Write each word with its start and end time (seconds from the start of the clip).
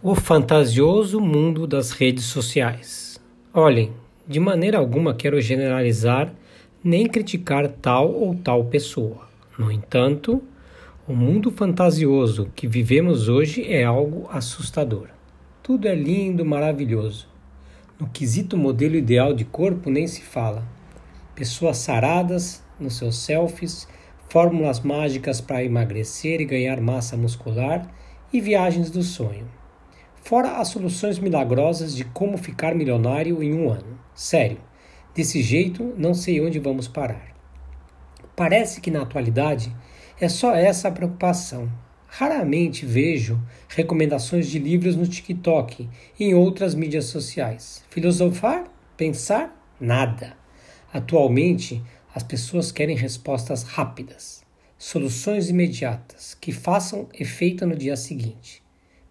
O 0.00 0.14
fantasioso 0.14 1.20
mundo 1.20 1.66
das 1.66 1.90
redes 1.90 2.26
sociais. 2.26 3.20
Olhem, 3.52 3.92
de 4.28 4.38
maneira 4.38 4.78
alguma 4.78 5.12
quero 5.12 5.40
generalizar 5.40 6.32
nem 6.84 7.04
criticar 7.08 7.66
tal 7.66 8.14
ou 8.14 8.32
tal 8.32 8.66
pessoa. 8.66 9.28
No 9.58 9.72
entanto, 9.72 10.40
o 11.04 11.12
mundo 11.12 11.50
fantasioso 11.50 12.48
que 12.54 12.68
vivemos 12.68 13.28
hoje 13.28 13.66
é 13.66 13.82
algo 13.82 14.28
assustador. 14.30 15.08
Tudo 15.64 15.88
é 15.88 15.96
lindo, 15.96 16.44
maravilhoso. 16.44 17.26
No 17.98 18.08
quesito 18.08 18.56
modelo 18.56 18.94
ideal 18.94 19.34
de 19.34 19.44
corpo 19.44 19.90
nem 19.90 20.06
se 20.06 20.22
fala. 20.22 20.62
Pessoas 21.34 21.78
saradas 21.78 22.62
nos 22.78 22.96
seus 22.96 23.16
selfies, 23.16 23.88
fórmulas 24.28 24.78
mágicas 24.78 25.40
para 25.40 25.64
emagrecer 25.64 26.40
e 26.40 26.44
ganhar 26.44 26.80
massa 26.80 27.16
muscular 27.16 27.92
e 28.32 28.40
viagens 28.40 28.92
do 28.92 29.02
sonho. 29.02 29.58
Fora 30.28 30.58
as 30.58 30.68
soluções 30.68 31.18
milagrosas 31.18 31.96
de 31.96 32.04
como 32.04 32.36
ficar 32.36 32.74
milionário 32.74 33.42
em 33.42 33.54
um 33.54 33.70
ano. 33.70 33.98
Sério, 34.14 34.60
desse 35.14 35.40
jeito 35.40 35.94
não 35.96 36.12
sei 36.12 36.38
onde 36.38 36.58
vamos 36.58 36.86
parar. 36.86 37.34
Parece 38.36 38.78
que 38.82 38.90
na 38.90 39.00
atualidade 39.00 39.74
é 40.20 40.28
só 40.28 40.54
essa 40.54 40.88
a 40.88 40.90
preocupação. 40.90 41.72
Raramente 42.06 42.84
vejo 42.84 43.40
recomendações 43.70 44.50
de 44.50 44.58
livros 44.58 44.96
no 44.96 45.06
TikTok 45.06 45.88
e 46.20 46.24
em 46.26 46.34
outras 46.34 46.74
mídias 46.74 47.06
sociais. 47.06 47.82
Filosofar? 47.88 48.64
Pensar? 48.98 49.58
Nada. 49.80 50.36
Atualmente, 50.92 51.82
as 52.14 52.22
pessoas 52.22 52.70
querem 52.70 52.96
respostas 52.96 53.62
rápidas, 53.62 54.44
soluções 54.76 55.48
imediatas 55.48 56.36
que 56.38 56.52
façam 56.52 57.08
efeito 57.18 57.66
no 57.66 57.74
dia 57.74 57.96
seguinte. 57.96 58.67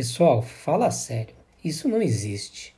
Pessoal, 0.00 0.40
fala 0.40 0.90
sério, 0.90 1.34
isso 1.62 1.86
não 1.86 2.00
existe. 2.00 2.74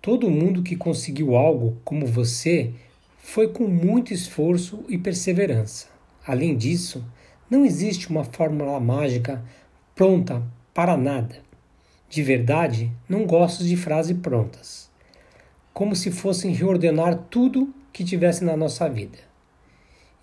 Todo 0.00 0.30
mundo 0.30 0.62
que 0.62 0.76
conseguiu 0.76 1.34
algo 1.34 1.76
como 1.84 2.06
você 2.06 2.70
foi 3.18 3.48
com 3.48 3.66
muito 3.66 4.14
esforço 4.14 4.84
e 4.88 4.96
perseverança. 4.96 5.88
Além 6.24 6.56
disso, 6.56 7.04
não 7.50 7.66
existe 7.66 8.08
uma 8.08 8.22
fórmula 8.22 8.78
mágica 8.78 9.44
pronta 9.96 10.40
para 10.72 10.96
nada. 10.96 11.42
De 12.08 12.22
verdade, 12.22 12.92
não 13.08 13.26
gosto 13.26 13.64
de 13.64 13.76
frases 13.76 14.16
prontas, 14.16 14.88
como 15.74 15.96
se 15.96 16.12
fossem 16.12 16.52
reordenar 16.52 17.18
tudo 17.28 17.74
que 17.92 18.04
tivesse 18.04 18.44
na 18.44 18.56
nossa 18.56 18.88
vida. 18.88 19.18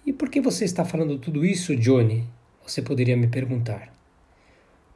E 0.06 0.14
por 0.14 0.30
que 0.30 0.39
você 0.39 0.64
está 0.64 0.86
falando 0.86 1.20
tudo 1.20 1.44
isso, 1.45 1.76
Johnny? 1.76 2.23
Você 2.66 2.82
poderia 2.82 3.17
me 3.17 3.28
perguntar 3.28 3.94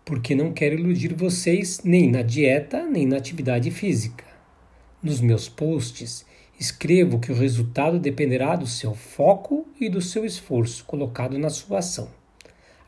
porque 0.10 0.34
não 0.34 0.52
quero 0.52 0.74
iludir 0.74 1.14
vocês 1.14 1.82
nem 1.84 2.10
na 2.10 2.24
dieta 2.24 2.84
nem 2.84 3.06
na 3.06 3.18
atividade 3.18 3.70
física. 3.70 4.26
Nos 5.04 5.22
meus 5.22 5.48
posts, 5.48 6.26
escrevo 6.60 7.20
que 7.20 7.32
o 7.32 7.36
resultado 7.36 8.00
dependerá 8.00 8.56
do 8.56 8.66
seu 8.66 8.96
foco 8.96 9.68
e 9.80 9.88
do 9.88 10.02
seu 10.02 10.26
esforço 10.26 10.84
colocado 10.86 11.38
na 11.38 11.52
sua 11.52 11.78
ação. 11.78 12.10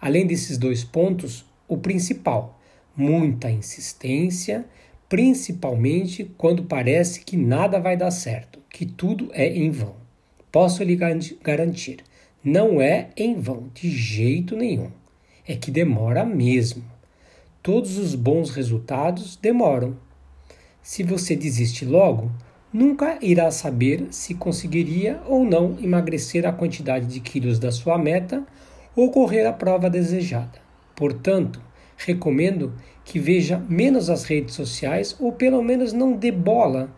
Além 0.01 0.25
desses 0.25 0.57
dois 0.57 0.83
pontos, 0.83 1.45
o 1.67 1.77
principal, 1.77 2.59
muita 2.97 3.51
insistência, 3.51 4.65
principalmente 5.07 6.23
quando 6.39 6.63
parece 6.63 7.21
que 7.21 7.37
nada 7.37 7.79
vai 7.79 7.95
dar 7.95 8.09
certo, 8.09 8.57
que 8.67 8.83
tudo 8.83 9.29
é 9.31 9.47
em 9.47 9.69
vão. 9.69 9.93
Posso 10.51 10.83
lhe 10.83 10.97
garantir, 11.43 11.99
não 12.43 12.81
é 12.81 13.09
em 13.15 13.39
vão, 13.39 13.69
de 13.75 13.91
jeito 13.91 14.55
nenhum. 14.55 14.89
É 15.47 15.55
que 15.55 15.69
demora 15.69 16.25
mesmo. 16.25 16.83
Todos 17.63 17.99
os 17.99 18.15
bons 18.15 18.49
resultados 18.49 19.35
demoram. 19.35 19.95
Se 20.81 21.03
você 21.03 21.35
desiste 21.35 21.85
logo, 21.85 22.31
nunca 22.73 23.19
irá 23.21 23.51
saber 23.51 24.07
se 24.09 24.33
conseguiria 24.33 25.21
ou 25.27 25.45
não 25.45 25.77
emagrecer 25.79 26.43
a 26.47 26.51
quantidade 26.51 27.05
de 27.05 27.19
quilos 27.19 27.59
da 27.59 27.71
sua 27.71 27.99
meta 27.99 28.43
ou 28.95 29.11
correr 29.11 29.45
a 29.45 29.53
prova 29.53 29.91
desejada. 29.91 30.59
Portanto, 30.95 31.61
recomendo 31.95 32.73
que 33.05 33.19
veja 33.19 33.63
menos 33.69 34.09
as 34.09 34.23
redes 34.23 34.55
sociais 34.55 35.15
ou 35.19 35.31
pelo 35.31 35.61
menos 35.61 35.93
não 35.93 36.13
dê 36.13 36.31
bola 36.31 36.91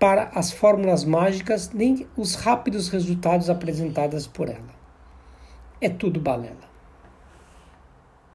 para 0.00 0.32
as 0.34 0.50
fórmulas 0.50 1.04
mágicas 1.04 1.70
nem 1.72 2.08
os 2.16 2.34
rápidos 2.34 2.88
resultados 2.88 3.48
apresentados 3.48 4.26
por 4.26 4.48
ela. 4.48 4.74
É 5.80 5.88
tudo 5.88 6.18
balela. 6.18 6.68